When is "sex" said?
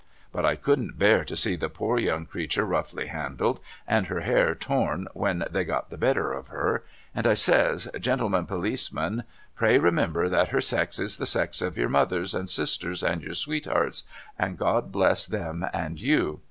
10.59-10.97, 11.27-11.61